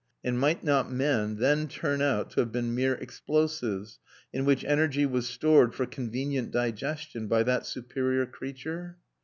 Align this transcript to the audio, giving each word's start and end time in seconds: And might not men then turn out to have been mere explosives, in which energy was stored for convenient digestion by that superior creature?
And 0.23 0.39
might 0.39 0.63
not 0.63 0.91
men 0.91 1.35
then 1.35 1.67
turn 1.67 2.01
out 2.01 2.31
to 2.31 2.39
have 2.39 2.51
been 2.51 2.73
mere 2.73 2.93
explosives, 2.95 3.99
in 4.33 4.45
which 4.45 4.65
energy 4.65 5.05
was 5.05 5.27
stored 5.27 5.75
for 5.75 5.85
convenient 5.85 6.49
digestion 6.49 7.27
by 7.27 7.43
that 7.43 7.67
superior 7.67 8.25
creature? 8.25 8.97